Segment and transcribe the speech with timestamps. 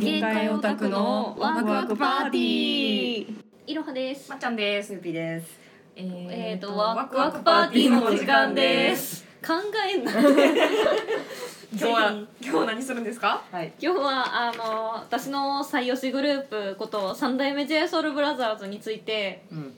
[0.00, 3.34] 限界オタクのワクワクパーティー。
[3.66, 4.30] いろはです。
[4.30, 4.94] まっちゃんです。
[4.94, 5.60] スーピーです。
[5.94, 9.26] ええーとワクワクパーティーのお時間です。
[9.46, 9.52] 考
[9.86, 10.12] えんな。
[10.12, 10.20] 今
[11.78, 13.42] 日は今日は何するんですか？
[13.52, 13.74] はい。
[13.78, 19.74] 今日はあの私の最推しグループこと三代目 j ソ o ルブラザーズについてうん。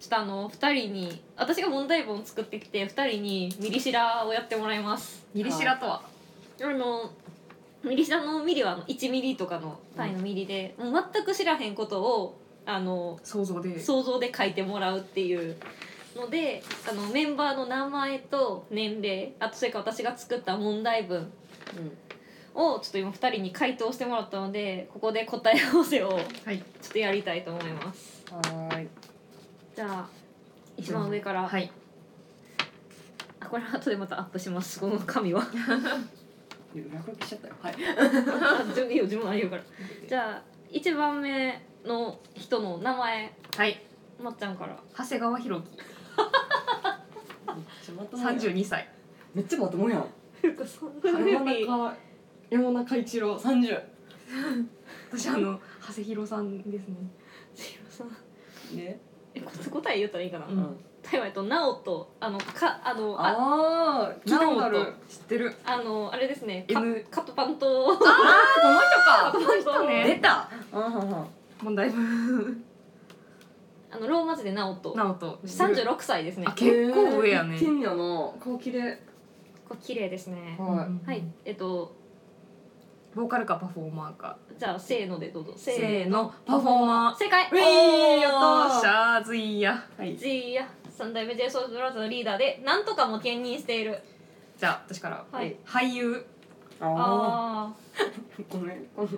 [0.00, 5.26] ちょっとあの二人に私が問題文を作ってきて二人にミリしらをやってもらいます。
[5.34, 6.00] ミリしらとは？
[6.62, 7.12] あの
[7.84, 13.78] ミリシラのミリはあの1ミリとかの単位のミリで、もう全く知らへんことをあの想像で。
[13.80, 15.56] 想像で書いてもらうっていう
[16.16, 21.30] のであのメンバーの名前と年齢あとそれから私が作った問題文
[22.54, 26.20] をちょっと今2人に回答してもらったのでここで答え合わせをは
[26.52, 26.58] い。
[26.58, 28.24] ちょっとやりたいと思います。
[28.30, 28.88] はーい。
[29.76, 30.08] じゃあ
[30.76, 31.70] 一番上から、はい。
[33.40, 34.80] あこれ後でまたアップします。
[34.80, 35.42] この紙は
[36.74, 37.54] 落書きしちゃったよ。
[37.60, 37.74] はい。
[37.74, 39.62] あ自分いいよ自分は言うから
[40.08, 43.80] じゃあ1番目の人の名前はい
[44.22, 48.36] まっちゃんから長谷川博樹めっちゃまともやん。
[48.36, 48.88] 32歳
[49.34, 50.06] めっちゃまともやん。
[50.66, 51.96] そんな風に山中
[52.50, 53.78] 山中一郎三十。
[55.10, 56.96] 私あの長谷博さんですね
[58.74, 59.00] ね。
[59.34, 60.76] えこ答え言ったらいいかな、うん
[61.10, 64.84] タイはえっとあのかあのあああ、聞いたこと。
[65.08, 65.54] 知ってる。
[65.64, 69.32] あのあれですねカ N カットパンとあこの人か。
[69.32, 70.04] この人ね。
[70.04, 70.50] 出た。
[70.72, 71.26] あはは。
[71.62, 72.64] 問題文。
[73.90, 76.46] あのローマ字で直人直人三十六歳ですね。
[76.46, 77.56] あ結構上やね。
[77.56, 78.30] へー天やな。
[78.38, 79.00] 顔綺麗。
[79.66, 80.56] これ綺麗ですね。
[80.58, 81.22] ははい。
[81.44, 81.96] えっと
[83.14, 84.36] ボーカルかパフォーマーか。
[84.58, 85.54] じゃあせーのでどうぞ。
[85.56, 86.32] せーの。
[86.44, 87.16] パフォーマー。
[87.16, 87.48] 正解。
[87.50, 89.72] ウィーやおったシャーズイヤ。
[89.98, 90.00] い。
[90.02, 90.16] はい。
[90.16, 94.02] ジーヤ三代目 j ソ o ルブラザーズのリーダーでなんとかも兼任している
[94.58, 96.26] じゃあ私からはい俳優？
[96.80, 97.72] ああ。
[97.72, 97.74] あ
[98.48, 98.84] ごめん。
[98.96, 99.08] こ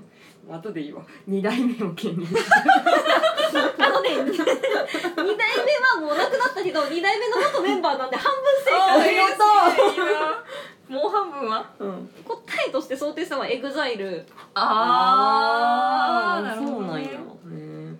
[0.48, 1.02] の後でいいわ。
[1.26, 2.26] 二代目を兼任。
[2.26, 9.44] ああのね二二代目はもう亡くなったけど二代目の元メンバーなんで半分正解ありがと
[9.86, 11.70] ういいなもう半分は？
[11.78, 12.10] うん。
[12.24, 17.08] 答えとして想定したのは EXILE あーなるほどねそうなんや。
[17.08, 17.94] へえ。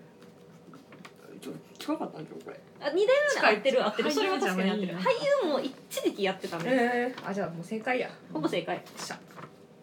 [1.41, 2.60] ちょ近かったんじゃんこれ。
[2.83, 4.09] あ二代目は合ってる合ってる。
[4.11, 4.95] 俳優それは確かに合ってる。
[4.95, 4.99] 俳
[5.45, 8.09] 優も一時期やってたねええあじゃあもう正解や。
[8.33, 8.83] ほぼ正解。
[8.97, 9.19] しゃ。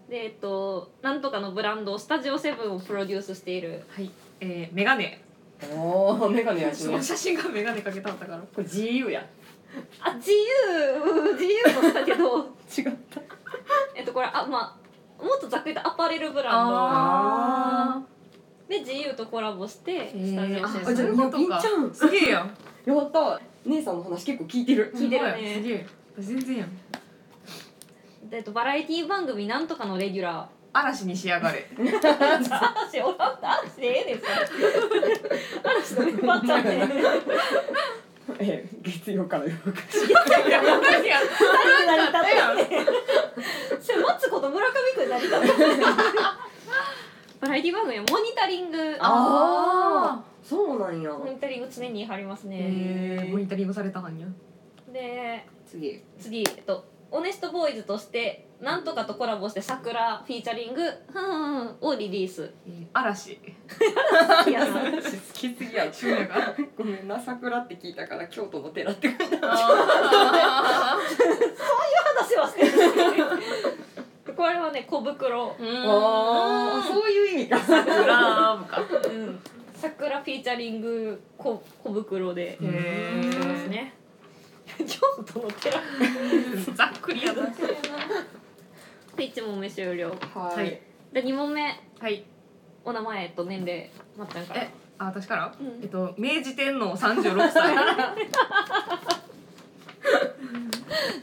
[0.10, 3.84] でえっとなんとかのブランドスタジオセブンをプロデュースしている。
[3.90, 4.10] はい。
[4.40, 5.22] えー、メガネ。
[5.74, 7.02] おお、メガネやしねその。
[7.04, 8.40] 写真がメガネかけたんだから。
[8.40, 9.26] これ GU や。
[10.02, 12.38] あ自由自由だったけど。
[12.78, 13.22] 違った。
[13.96, 14.78] えっとこれあま
[15.20, 18.02] あもっとざっくりとアパレルブランあ
[18.70, 20.10] ドで自由とコラボしてー。
[20.10, 20.96] スタジオセブン。
[20.96, 22.52] そういうことかいやいいんちゃうんすげえやん
[22.96, 23.42] やった。
[23.66, 24.94] 姉さんの話結構聞いてる。
[24.96, 25.56] 聞いてるね。
[25.56, 25.86] すげえ。
[26.16, 26.68] 私全然やん。
[28.40, 31.68] っとバラエティ番組なんとかのレギュラ嵐に仕上がれ。
[31.76, 34.32] ー嵐おら嵐でええねんそれ。
[35.64, 36.90] 嵐のメンバーちゃんね
[38.40, 40.06] えー、月曜から夜更かし。
[40.06, 41.22] いや何や
[41.86, 42.86] 成り立ってんねん
[43.82, 45.40] それ待つこと村上くん成り立っ
[47.40, 48.98] バラエティ番組はモニタリング。
[49.00, 51.12] ああ、そうなんや。
[51.12, 54.26] モニタリング常に貼りますね、えー、モニタリングされたはんや。
[54.92, 56.02] で次。
[56.20, 62.52] 次えっとオネストボーイズとしてなんとかとコラボして桜フィーチャリングふんふんをリリース。
[62.68, 63.40] えー、嵐。
[64.48, 64.92] いやな。
[64.92, 65.02] 好
[65.34, 65.90] きすぎや。
[65.92, 70.98] 昼夜がごめんな、桜って聞いたから京都の寺って書いてああ
[72.18, 73.87] 話はしてる
[74.38, 77.58] これはね小袋、ああ、そういう意味か。
[77.58, 77.64] ラ
[78.56, 78.82] ブか。
[78.82, 79.40] うん、
[79.74, 82.52] 桜フィーチャリング小小袋で。
[82.52, 83.94] へやってーますね。
[84.78, 84.86] 京
[85.26, 85.82] 都の寺
[86.76, 87.48] ざっくりやな。
[89.16, 90.80] で1問目終了ははい。
[91.12, 91.76] で2問目。
[92.00, 92.24] はい。
[92.86, 94.62] お名前と年齢まっちゃんから。
[94.62, 94.70] え
[95.00, 95.80] あ私から、うん。
[95.82, 97.76] えっと明治天皇36歳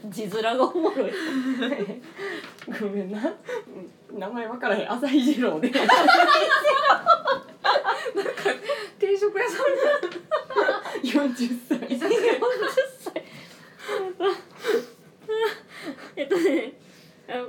[0.09, 1.11] 字面がおもろい
[2.67, 3.19] ごめんな。
[3.19, 3.21] う
[4.15, 4.91] ん名前わからへん。
[4.91, 5.69] 朝日二郎で。
[5.69, 5.81] 定
[9.17, 9.57] 食屋さ
[11.03, 11.77] 四十歳。
[11.79, 11.99] 40
[12.99, 13.23] 歳。
[16.15, 16.37] えっと。
[16.37, 16.73] ね。
[17.27, 17.45] あ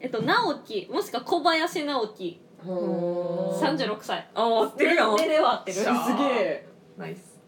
[0.00, 0.88] えっと直樹。
[0.90, 2.40] もしくは小林直樹。
[2.64, 4.18] ほー36歳。
[4.18, 5.10] んあ合ってるやん。
[5.10, 5.76] は合ってる。
[5.76, 5.90] すげ
[6.34, 6.68] え。
[6.96, 7.38] ナイス。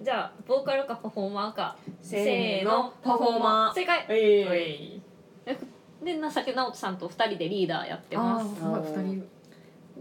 [0.00, 1.76] じゃあボーカルかパフォーマーか。
[2.00, 2.92] せーの。
[3.02, 3.74] パフォーマー。
[3.74, 4.06] 正解。
[4.08, 5.05] ええ
[6.02, 9.28] でなさっき直人さんと2人でリーダーやってまあすーすごい二人。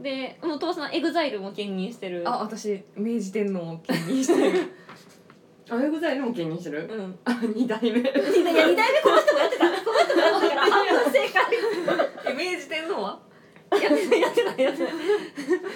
[0.03, 2.23] でもう父さん EXILE も兼任してる。
[2.25, 4.71] あ私明治天皇を兼任してる。
[5.69, 6.87] あ EXILE も兼任してる？
[6.91, 7.19] うん。
[7.23, 7.87] あ 二代目。
[7.89, 8.43] いや2
[8.75, 9.69] 代目この人もやってた。
[9.71, 10.61] この人もやってたから。
[10.71, 11.43] 半分正解。
[12.27, 13.19] え明治天皇は？
[13.71, 14.93] あやってないやってないやってない。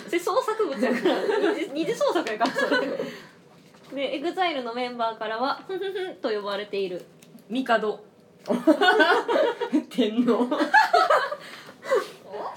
[0.06, 1.16] それ創作物やから。
[1.54, 2.88] 二次二次創作やからそれ。
[3.96, 7.04] でエグザイルのメンバーからは「ふふふん」と呼ばれている。
[7.50, 8.00] 帝
[9.90, 10.48] 天皇。
[10.48, 10.58] 惜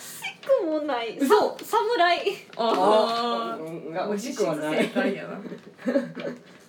[0.00, 1.18] しくもない。
[1.18, 1.56] 嘘。
[1.58, 2.36] さ侍。
[2.56, 3.62] あう
[3.92, 4.74] んあ惜しくはな。
[4.74, 4.90] い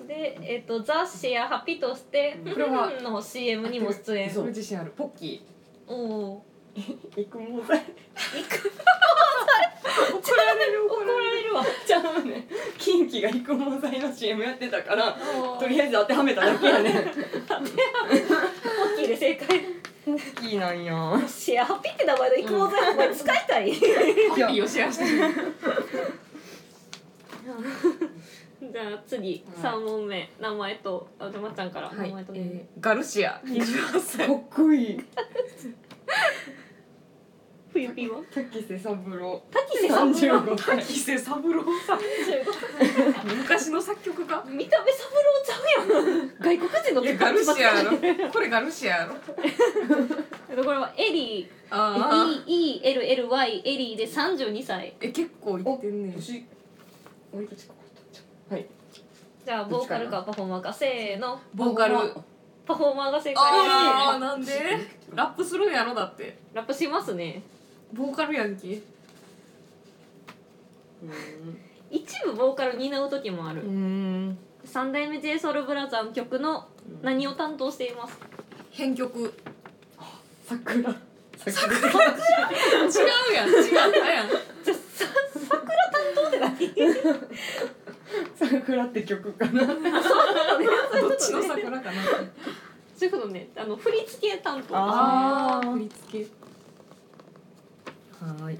[0.07, 4.29] で、えっと雑誌やハピとして「ふこれはふふん」の CM にも出演。
[4.29, 4.91] そう自信ある。
[4.95, 5.45] ポッキ
[5.87, 6.45] おお
[7.15, 7.83] 育毛剤ー
[10.17, 11.53] 怒られる怒られる。
[11.53, 12.47] わちゃうね。
[12.77, 15.15] 近畿が育毛剤の CM やってたから
[15.59, 16.91] とりあえず当てはめただけやね
[17.47, 17.75] ポッキー
[19.13, 19.47] で正解
[20.05, 21.21] ポッキーなんや。
[21.27, 23.71] シェアハピって名前の育毛剤お前使いたい。
[23.73, 25.09] ハッピーをシェアしてる
[28.71, 29.61] じゃあ次はい。
[29.61, 30.29] 三問目。
[30.39, 31.87] 名前とあじゃあまっちゃんから。
[31.89, 32.09] はい。
[32.09, 33.39] 名前と、えーガルシア。
[33.45, 34.27] 28歳。
[34.27, 34.99] かっこいい
[37.73, 38.21] 冬ピは？
[38.33, 39.43] 滝瀬三郎。
[39.51, 41.99] 滝瀬三郎？35歳滝瀬三郎さん。
[43.37, 44.43] 昔の作曲家？
[44.49, 46.29] 見た目三郎ちゃうやん。
[46.39, 47.97] 外国人のいやガルシアやろ。
[48.29, 49.15] これガルシアやろ。
[49.15, 52.81] これはエリああー。
[52.81, 54.93] EELLY エリーで32歳。
[55.01, 56.15] え結構いってんね
[58.49, 58.67] はい。
[59.45, 61.41] じゃあボーカルかパフォーマーかせーの。
[61.55, 61.95] ボーカル。
[62.65, 63.43] パフォーマーが正解。
[63.43, 64.51] ああなんで？
[65.13, 66.37] ラップするんやろだって。
[66.53, 67.41] ラップしますね
[67.93, 68.81] ボーカルやんけ。
[71.03, 71.11] うん。
[71.91, 73.61] 一部ボーカル担う時もある。
[73.63, 74.37] ん。
[74.65, 76.67] 三代目 j ソ u l b r o t h e r の曲の
[77.01, 78.17] 何を担当しています？
[78.71, 79.33] 編曲。
[80.47, 80.95] 桜。
[81.37, 81.77] 桜。
[81.77, 81.81] 違
[83.31, 83.49] うやん。
[83.49, 84.29] 違ったやん。
[88.35, 89.65] 桜って曲かな。
[89.65, 89.75] どっ
[91.17, 92.01] ちの桜かな？
[92.95, 93.49] そういうことね。
[93.55, 94.75] あの振り付け担当。
[94.75, 96.42] ああ振り付け
[98.23, 98.57] はーい。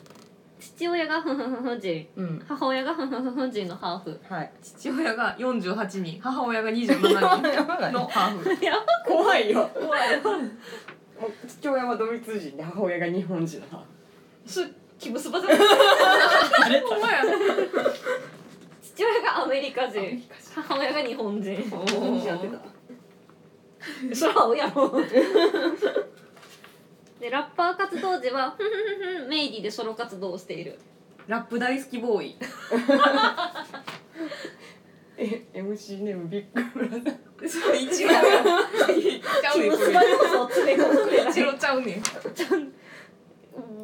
[0.60, 2.46] 父親がふふふふ人うん。
[2.48, 4.20] 母親がふふふふ人のハーフ。
[4.30, 4.52] はい。
[4.62, 6.20] 父親が48人。
[6.22, 7.92] 母親が27人。
[7.92, 8.66] のハーフ。
[8.66, 9.70] やば怖いよ。
[9.74, 10.22] 怖い。
[10.22, 13.84] もう父親はドイツ人で母親が日本人だ
[14.46, 14.68] す
[15.00, 17.24] 気結ばせほんまや
[18.82, 20.22] 父親がアメリカ人。
[20.56, 21.56] 母親が日本人。
[21.56, 24.16] 日本人やってた。
[24.16, 24.92] そら合うやろ
[27.24, 30.78] でラッパー活動時はふふふふメイディでソロ活動をしている。
[31.26, 32.36] ラップ大好きボーイ。
[35.16, 37.16] え MC ネームビッグブラザー。
[37.48, 38.22] そう一応ちゃ
[39.56, 39.78] うねんこ
[41.10, 42.02] れ一応ちゃうねん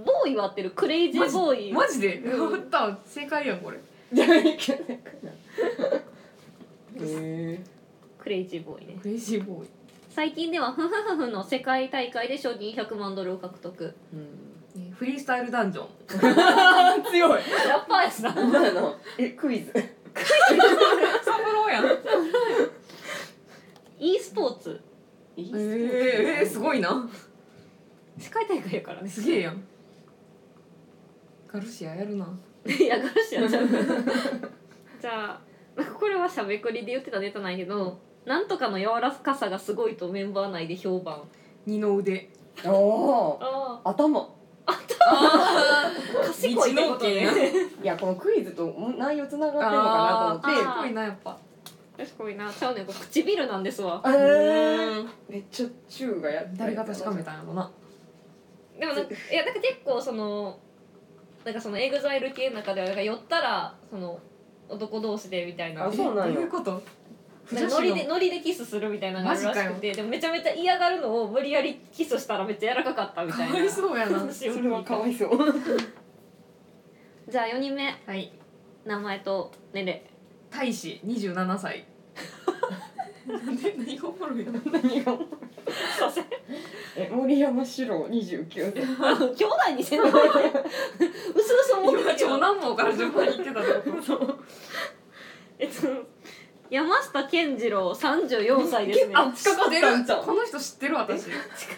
[0.04, 3.80] ボーイは合ってるクレイジーボーイマジでやった正解やんこれ
[4.12, 4.58] じゃない。
[4.58, 5.02] けどね
[7.02, 7.60] へ
[8.18, 9.70] クレイジーボーイねクレイジーボーイ
[10.10, 13.96] 最近ではふふふふの世界大会で賞金100万ドルを獲得。
[14.14, 14.18] え
[14.78, 14.92] うん。
[14.92, 15.88] フリースタイルダンジョン。
[17.10, 17.42] 強い。
[17.68, 18.96] ラッパーやしな何なの？
[19.18, 19.72] えクイズ。
[19.72, 21.86] サブローやん。
[24.00, 24.82] e スポーツ。
[25.38, 27.08] いいえー、えー、すごいな。
[28.18, 29.10] 世界大会やからね。
[29.10, 29.64] すげえやん。
[31.48, 32.28] ガルシアやるな。
[32.66, 35.42] いやガルシアじゃあ
[35.98, 41.21] これはしゃべくりで言ってたネタなんやけどなんとかの柔らかさがすごいとメンバー内で評判。
[41.66, 42.30] 二の腕。
[42.66, 43.39] おお
[43.83, 44.30] あ頭。
[44.66, 44.80] あ
[45.12, 45.92] あ
[46.27, 47.27] 賢いってことね。
[47.81, 50.68] いやこのクイズと内容つながってるのかなと思って。
[50.68, 50.73] あー。
[50.73, 51.38] すごいなやっぱ。
[51.97, 54.02] 賢いなちゃうねんこれ唇なんですわ。
[54.06, 54.99] えー。
[55.02, 55.09] うん。
[55.28, 57.71] めっちゃチューがやった誰が確かめたんやろな。
[58.80, 60.59] でもなんかいやなんか結構その
[61.44, 64.19] なんかそのエグザイル系の中ではなんか寄ったらその
[64.69, 65.88] 男同士でみたいな。
[65.88, 66.33] あそうなんや。
[66.35, 66.81] どういうこと？
[67.52, 74.32] ノリでノリでキスするみたいなのがあるらしくてでもめちゃめちゃ嫌がるのを無理やりキスしたらめっちゃ柔らかかったみたいなかわいそうやな。
[74.32, 75.30] それはかわいそう。
[77.28, 77.96] じゃあ4人目。
[78.06, 78.32] はい
[78.86, 80.04] 名前と年齢。
[80.52, 81.86] 大使27歳。
[83.28, 84.54] なんで何がおもろいの？
[84.72, 85.18] 何が
[86.96, 88.84] え森山史郎29歳。
[89.08, 90.08] あの兄弟にせんの？
[90.08, 90.22] うすう
[91.64, 94.40] す思って今た長男坊から順番に言ってたってこと
[95.60, 95.88] えっと
[96.69, 99.14] 山下健二郎34歳ですね。
[99.16, 100.23] あ近かったんちゃう？
[100.26, 101.23] この人知ってる私。
[101.23, 101.33] 近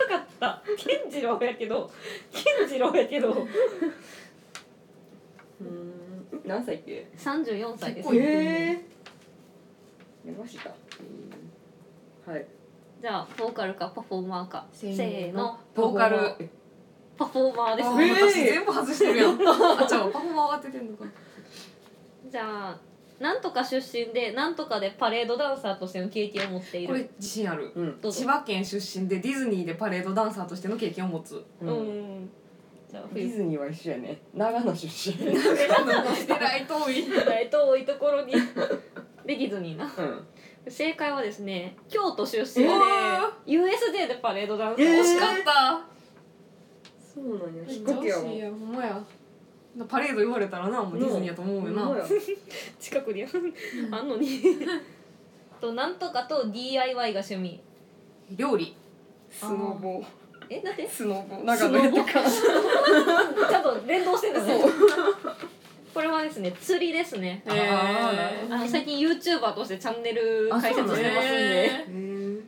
[0.08, 0.62] かった。
[0.78, 1.90] 健次郎やけど。
[2.32, 3.48] 健次郎やけど。
[5.62, 5.94] うん。
[6.46, 8.10] 何歳っけ？34歳です。
[8.10, 8.86] 結構いってんへね
[10.26, 12.34] え山下うん。
[12.34, 12.46] はい。
[13.02, 14.66] じゃあボーカルかパフォーマーか。
[14.74, 15.58] せーの。
[15.74, 16.36] ボーカル。
[17.18, 17.90] パフォーマーです。
[17.90, 19.36] あね私全部外してるやん。
[19.40, 21.06] あじゃあパフォーマー当ててんのか。
[22.30, 22.80] じゃあ
[23.22, 26.88] なんとか出身でなんとかでパレードダンサーとしての経験を持っている。
[26.88, 27.72] これ自信ある。
[27.76, 28.02] うん。
[28.02, 28.20] どうぞ。
[28.20, 31.36] 千葉県出身でディズニーでパレードダンサーとしての経験を持つ。
[31.36, 32.24] ううん。
[32.24, 32.30] ん
[32.90, 34.20] じゃあディ冬ズニーは一緒やね。
[34.34, 35.16] 長野出身。
[35.24, 37.06] えら い遠い。
[37.32, 38.34] え遠いところに。
[38.34, 38.40] で
[39.26, 39.86] ディズニーな。
[39.86, 40.28] うん。
[40.72, 43.32] 正解はですね京都出身でえー。
[43.46, 45.00] USJ でパレードダンスをえー。
[45.00, 45.82] 惜しかった。
[47.14, 47.64] そうなんや。
[47.68, 49.04] めっ引っちゃ惜しい掛けやわやほんまや
[49.88, 51.96] パレード言われたらなもうディズニーやと思うよな。
[52.80, 53.24] 近くに。
[53.24, 54.40] あんのに。
[55.62, 57.60] となんとかと DIY が趣味。
[58.36, 58.76] 料理。
[59.30, 60.04] スノボ。
[60.50, 60.90] えなんで？
[60.90, 61.38] スノボ。
[61.44, 62.12] 長野とか。
[63.50, 64.64] ちゃんと連動してるんだね。
[65.94, 67.44] これはですね釣りですね。
[67.46, 68.54] へー。
[68.54, 72.42] あの最近 YouTuber としてチャンネル開設してますんで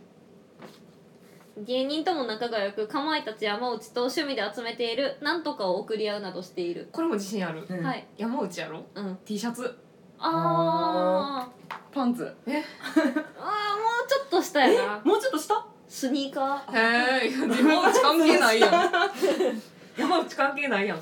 [1.57, 7.65] 芸人とも仲が良くかまいたち山内と趣味で集めているなんとかを送り合うなどしている、これも自信ある。
[7.69, 8.07] えはい。
[8.17, 8.83] 山内やろ？
[8.95, 9.17] うん。
[9.23, 9.77] T シャツ？
[10.17, 11.75] あー。
[11.93, 12.23] パンツ。
[12.47, 12.65] あーもう
[14.07, 15.01] ちょっと下やな。
[15.03, 18.71] もうちょっと下スニーカへえ 山内関係ないやん。
[19.95, 20.97] 山内関係ないやん。
[20.97, 21.01] ー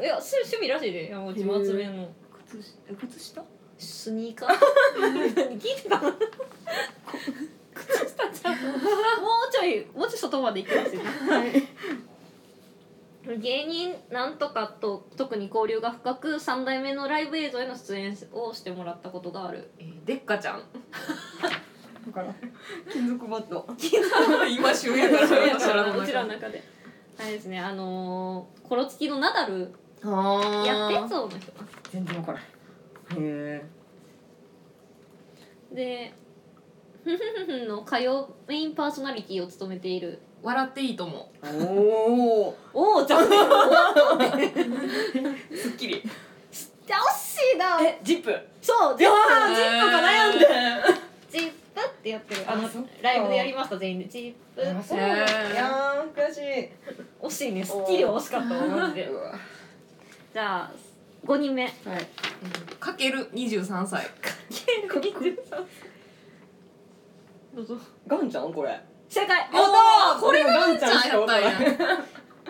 [0.00, 2.08] いや趣趣味らしいで山内も集めるの。
[2.48, 2.94] 靴下？
[3.08, 3.44] 靴下？
[3.78, 4.54] スニーカー？
[5.00, 6.00] 何聞いてた
[7.78, 11.02] 靴下ちゃうもうちょいもうちょい外まで行ってますよ
[13.36, 19.70] 芸人なんとかと特に交流が深く3代目のライブ映像への出演をしてもらったことがある。
[19.78, 20.62] えーでっかちゃん。
[22.06, 22.34] だから
[22.90, 23.66] 金属バット。
[24.48, 26.62] 今旬やからうちらの中中で。
[27.18, 31.52] あれですねあのー、コロチキのナダルあやってそうな人。
[31.90, 32.42] 全然分からん。
[33.18, 33.62] へ
[35.72, 36.14] で
[37.08, 40.20] ふふふふの歌謡メインパーソナリティを務めている。
[40.42, 43.34] 笑っていいともえおおおおちゃんと。
[45.56, 46.02] すっきり。
[46.02, 46.06] 惜
[46.52, 47.80] しいな。
[47.82, 48.38] えジップ。
[48.60, 49.52] そういやジップ。
[49.52, 50.46] ージップが悩んで。
[51.30, 52.44] ジップってやってる。
[52.46, 52.88] あのあそっか。
[53.02, 54.08] ライブでやりました全員で。
[54.08, 54.78] ジップ。
[54.78, 55.52] あそうへー。
[55.52, 56.70] いやー悔しい。
[57.22, 57.64] 惜しいね。
[57.64, 59.06] スッキリは惜しかったわマジで。
[59.06, 59.34] うわ。
[60.32, 60.70] じゃあ
[61.26, 61.64] 5人目。
[61.64, 61.72] はい。
[62.78, 63.30] かける。
[63.32, 64.06] 23歳
[67.58, 68.80] どうぞガンちゃんこれ。
[69.08, 69.48] 正解。
[69.52, 71.42] おーこれがガンちゃんやったんない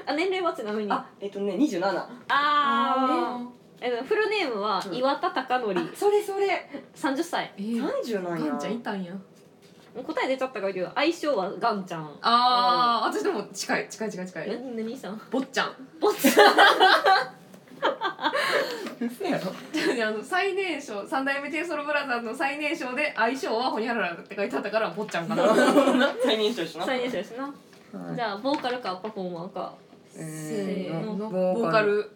[0.06, 3.86] あ年齢はちなみにああえっとね27あー。
[3.86, 4.94] えっとフルネームはうん。
[4.94, 5.96] 岩田貴則。
[5.96, 6.68] それそれ。
[6.94, 7.54] 30歳。
[7.56, 8.50] えー30なんや。
[8.50, 9.14] ガンちゃんいたんや。
[10.06, 12.10] 答え出ちゃったから言うけど相性はガンちゃん。
[12.20, 14.48] あー私でも近い近い近い近い。
[14.50, 15.20] 何何さん。
[15.30, 15.72] 坊ちゃん。
[16.00, 16.34] ぼっちゃん
[19.00, 19.52] 嘘やろ
[20.06, 25.44] あの最年少三代目 j ソ o ブラザーズの最年少で相性はホニャララって書いてあったから坊ちゃんかな。
[26.24, 26.84] 最年少やしな。
[26.84, 27.44] 最年少ですな。
[27.44, 28.16] はい。
[28.16, 29.74] じゃあボーカルかパフォーマーか。
[30.16, 31.16] えせーの。
[31.16, 31.30] の。
[31.30, 32.10] ボーカル。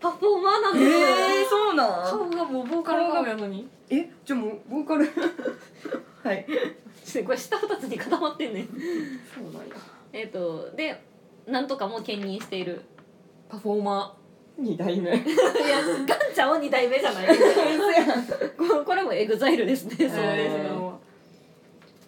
[0.00, 2.10] パフォーマーなのえー、そうなん？
[2.10, 3.68] 顔がもうボーカル顔やのに。
[3.88, 4.10] え？
[4.24, 5.08] じゃあもうボーカル？
[6.24, 6.44] はい。
[7.24, 8.66] これ下二つに固まってんねん。
[8.66, 9.74] そうなんや。
[10.12, 11.02] えっとで
[11.46, 12.82] なんとかも兼任している
[13.48, 14.16] パフォーマ
[14.58, 15.10] 二代目。
[15.14, 15.16] いや
[16.06, 17.28] ガンちゃんは2代目じゃない
[18.56, 21.00] こ これもエグザイルですねそうですよ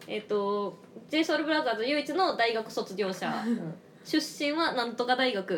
[0.06, 3.44] えっと j s o u l b r o t h e r 唯一の大学卒業者。
[4.04, 5.54] 出身はなんとか大学。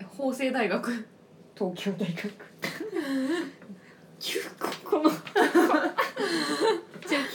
[0.00, 1.06] ー法政大学。
[1.56, 2.32] 東京大学。
[4.84, 5.10] この。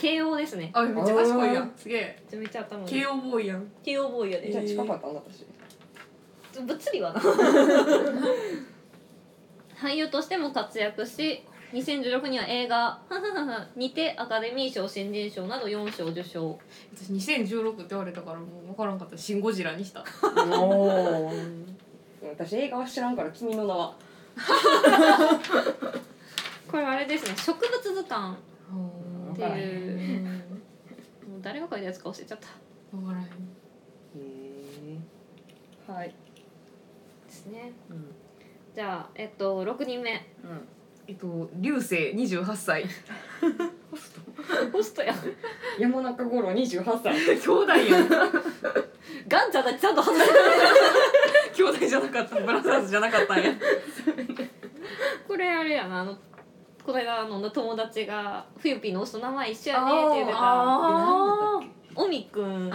[0.00, 0.70] 慶応ですね。
[0.74, 1.72] あめっちゃ賢いやん。
[1.76, 2.22] すげえ。
[2.24, 3.70] めちゃめちゃ頭慶応ボーイやん。
[3.82, 4.50] 慶応ボーイやで。
[4.50, 5.46] じゃあ近かったんだ私
[6.62, 7.20] 物理はな
[9.80, 13.00] 俳優としても活躍し2016には映画
[13.76, 16.58] 「にてアカデミー賞新人賞など4賞受賞。
[16.94, 19.16] 私2016って言われたからもう分からんかった。
[19.16, 20.04] シン・ゴジラにした。
[20.58, 21.32] おお
[22.36, 23.94] 私映画は知らんから君の名は。
[26.70, 28.36] これあれですね植物図鑑
[28.70, 30.20] 分っていう。
[31.28, 32.46] もう誰が書いたやつか忘れちゃった。
[32.48, 32.54] か
[33.12, 33.26] らへん。
[33.26, 33.28] へ
[35.88, 36.08] えはい。
[37.28, 37.72] ですね。
[37.90, 38.19] うん
[38.80, 40.26] じゃあえっと6人目。
[41.06, 42.86] えっと流星28歳。
[44.72, 45.12] ホストや
[45.78, 47.14] 山中五郎28歳。
[47.36, 48.08] 兄弟やん
[49.28, 50.40] ガンちゃんだってちゃんと外してる。
[51.54, 52.40] 兄弟じゃなかった。
[52.40, 53.52] ブラザーズじゃなかったんや。
[55.28, 56.00] これあれやな。
[56.00, 56.16] あの
[56.82, 60.38] この間の友達が「冬ピーの推しと名前一緒やね」って言ってた。
[60.40, 61.60] あ
[61.94, 62.72] おみくん。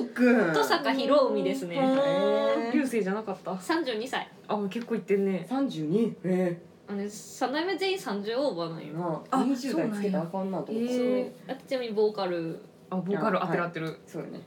[0.00, 0.54] みくん。
[0.54, 1.76] と坂博海ですね。
[1.76, 3.50] へ流星じゃなかった。
[3.50, 5.46] 32歳あ結構いってんね。
[5.48, 6.14] 三十二？
[6.24, 8.86] えあのね3代目全員30オーバーなんよ。
[8.94, 10.18] えなああ二十代つけた？
[10.18, 11.32] らあかんなと思ったそうなんやそう。
[11.48, 12.60] あとちなみにボーカル。
[12.90, 14.40] あボーカル当てらってる、そうよね。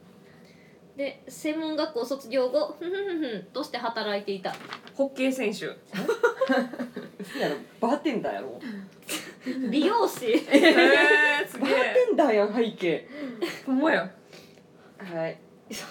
[0.95, 4.55] で専門学校卒業後ふんふんふんふんとして働いていた
[4.95, 5.67] ホッケー選手
[7.21, 8.59] 嘘やろバーテンダーやろ
[9.69, 13.07] 美容師えー、すバーテンダーやん背景
[13.67, 14.09] ほんまや
[14.97, 15.39] はい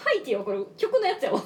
[0.04, 1.38] ハイティはこれ曲のやつやわ。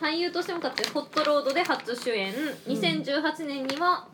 [0.00, 2.32] 俳優としても活躍ホットロードで初主演。
[2.66, 4.08] 2018年には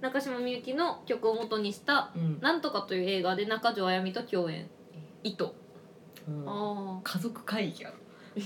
[0.00, 4.68] 中島みゆきの曲を元にしたうん「なんとか」という映画で中条あやみと共演。
[5.22, 5.54] 糸
[6.28, 6.44] うん。
[6.46, 7.90] あ家族会議や。
[8.36, 8.44] 万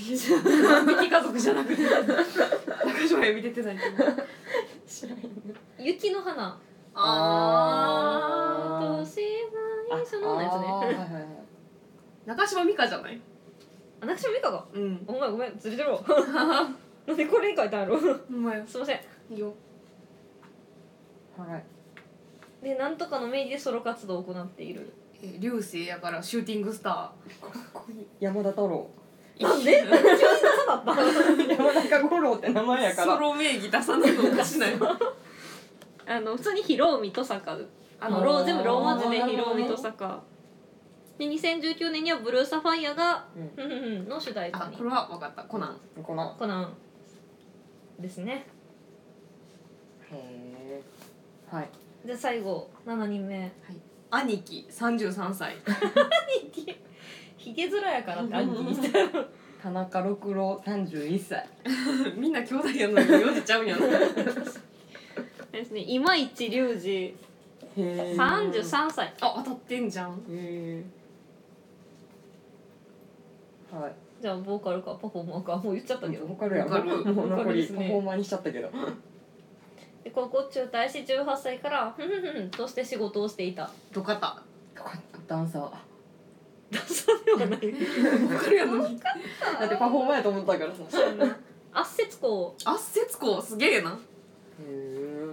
[1.03, 1.83] 引き家族じゃなくて。
[1.83, 4.05] 中島由美出てないけど。
[4.87, 5.23] 知らんあ
[5.79, 6.59] 雪の花。
[6.95, 8.97] あー。
[8.99, 9.21] 年
[9.91, 10.67] は一緒のやつね。
[10.67, 11.27] はいはいはい。
[12.27, 13.19] 中島美嘉じゃない？
[14.09, 15.05] あ中島美嘉がうん。
[15.07, 16.01] お前ごめんずれてるわ。
[17.07, 17.99] なんでこれに書いてあるの？
[18.31, 18.67] お前。
[18.67, 19.01] すいません。
[19.31, 19.53] いいよ。
[21.37, 21.65] はい。
[22.65, 24.93] でなんとかの名義でソロ活動を行っている。
[25.23, 27.13] え流星やからシューティングスタか
[27.59, 28.07] っこいい。
[28.21, 28.89] 山田太郎。
[29.39, 29.85] ーなんで？
[31.55, 33.15] 山中五郎って名前やから。
[33.15, 34.75] ソロ名義出さないのおかしない。
[36.07, 37.59] あの普通に広海と坂
[38.01, 38.25] あのあー。
[38.25, 40.23] ロー全部ローマ字でなるほどね広海と坂
[41.19, 44.09] で2019年にはブルーサファイアがうん。
[44.09, 44.77] の主題歌に。
[44.77, 45.43] あこれは分かった。
[45.43, 45.81] コナン。
[46.03, 46.73] このコナン
[47.99, 48.47] ですね。
[50.13, 50.83] へえ
[51.51, 51.69] はい。
[52.07, 53.51] で最後7人目。
[54.11, 54.67] 兄貴。
[54.71, 55.57] 33歳。
[57.37, 59.09] ひげ面やからって兄貴にしたら
[59.61, 61.49] 田中六郎31歳。
[62.17, 63.87] みんな兄弟やのに名字ちゃうんやな。
[65.51, 65.85] ですね。
[65.87, 66.95] 今市隆二。
[67.07, 67.15] へ
[67.77, 69.13] え33歳。
[69.21, 70.13] あ当たってんじゃん。
[70.13, 70.98] へえ
[73.73, 73.93] はい。
[74.21, 76.27] じゃあボーカルかパフォーマーかもう言っちゃったけど。
[76.27, 77.15] ボーカルやボーカル。
[77.15, 78.71] もう残りパフォーマーにしちゃったけど。
[80.05, 83.71] で高校中退し18歳からふんふんふんとして仕事をしていた。
[83.93, 84.43] どかた
[85.27, 85.71] ダンサー。
[86.71, 87.61] ダンサーではない。
[87.61, 88.99] 分かるやのに。
[89.01, 90.83] だってパフォーマーやと思ったからさ。
[91.01, 93.43] へ圧接工あ節子？
[93.43, 93.99] すげえな。
[94.61, 95.29] え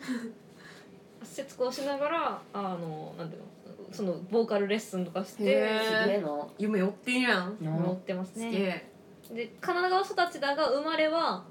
[1.22, 3.46] 圧接工しながらあのなんていうの？
[3.92, 6.28] そのボーカルレッスンとかしてへすげえな。
[6.58, 7.56] 夢追ってんやん。
[7.60, 8.88] 乗ってますすげね
[9.30, 9.34] え。
[9.34, 11.44] で神奈川育ちだが生まれは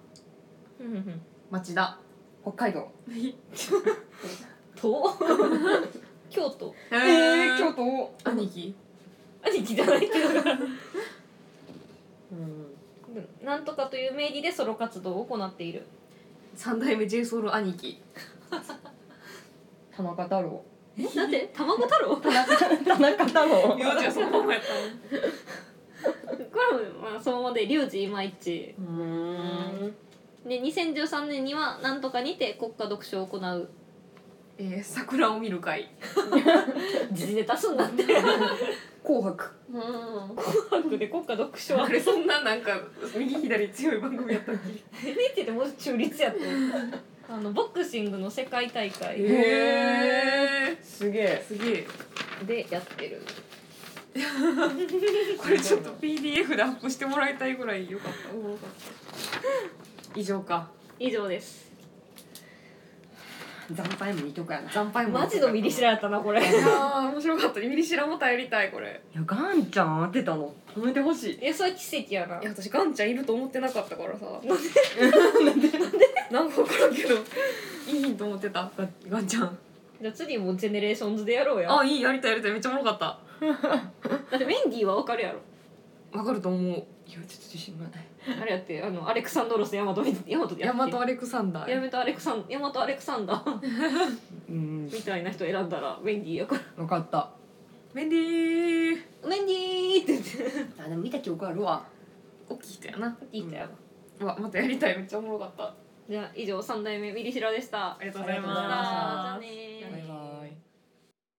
[0.78, 1.22] ふんふんふん。
[1.52, 1.98] 町田。
[2.42, 2.92] 北海道。
[4.76, 5.18] と
[6.30, 6.74] 京都。
[6.92, 8.14] えええ京都。
[8.24, 8.76] 兄貴。
[9.44, 10.30] 兄貴じゃないけど。
[12.32, 13.46] うん。
[13.46, 15.86] なんとかという名義でソロ活動を行っている。
[16.56, 18.02] 三代目 j ソ o u l 兄貴。
[19.96, 20.64] 田中太郎
[20.98, 21.50] えなんで？
[21.56, 22.16] 卵太郎？
[22.16, 24.74] こ田中田中太郎名字がそのままやった
[26.04, 29.94] れもまあそのままでリュウジ今一うーん。
[30.46, 33.70] で2013年にはなんとかにて国家読書を行う。
[34.58, 35.90] えー、桜を見る会。
[37.14, 38.04] 時事ネタすんなって。
[39.04, 39.50] 紅白。
[39.74, 40.36] うん。
[40.36, 42.80] 紅白で国家読書はあれそんななんか
[43.16, 44.56] 右左強い番組やったっ
[45.02, 45.08] け？
[45.10, 46.42] NHK でもう中立やって
[47.30, 49.22] あのボクシングの世界大会。
[49.22, 49.24] へ
[50.74, 51.46] えすげえ。
[51.48, 51.88] すげえ。
[52.46, 53.22] でやってる。
[55.42, 58.36] これちょっと PDF でアップしてもらいたいぐらいよかった。
[58.36, 58.70] おもろかっ
[60.14, 60.70] た以上か。
[61.00, 61.72] 以上です。
[63.74, 64.70] 惨敗もいいとこやな。
[64.70, 66.42] い惨敗もマジのミリ知らやったなこれ。
[66.42, 67.62] いやー面白かった。
[67.62, 69.02] ミリシラも頼りたいこれ。
[69.16, 70.54] やガンちゃん当てたの？
[70.76, 71.40] 褒めてほしい。
[71.42, 72.42] えそれ奇跡やな。
[72.42, 74.26] いや私ガンちゃんいると思ってなかったからさ。
[74.44, 74.54] な
[75.54, 75.70] んで？
[75.80, 75.92] なん
[76.32, 77.16] か分からんけど。
[77.88, 78.72] いいと思ってた。
[78.78, 79.58] ガガンちゃん。
[80.02, 81.80] じゃあ次もジェネレーションズでやろうや。
[81.80, 82.52] あいいやりたいやりたい。
[82.52, 83.20] めっちゃおもろかった。
[84.32, 85.40] だってメンディーはわかるやろ。
[86.18, 86.62] わかると思う。
[86.62, 88.42] いやちょっと自信がない。
[88.42, 94.20] あれやってあのアレクサンドロスヤマトヤマトでやってヤマトアレクサンダーヤマトアレクサンヤマトアレクサンダー。
[94.50, 94.86] うん。
[94.86, 96.62] みたいな人選んだらメンディーやから。
[96.78, 97.32] 分かった。
[97.94, 99.28] メンディー。
[99.28, 100.82] メンディーって言って。
[100.84, 101.84] あでも見た記憶あるわ。
[102.48, 103.18] 大きい人やな。
[103.32, 103.68] 聞いたよ、
[104.20, 104.98] うわまたやりたい。
[104.98, 105.74] めっちゃおもろかった
[106.12, 107.98] じゃあ以上三代目ミリシラでした。
[107.98, 108.62] ありがとうございました。
[108.62, 110.31] じゃあね